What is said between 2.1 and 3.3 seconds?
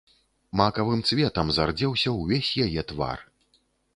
ўвесь яе твар.